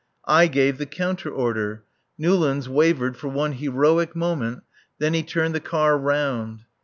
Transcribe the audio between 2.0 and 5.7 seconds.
Newlands wavered for one heroic moment; then he turned the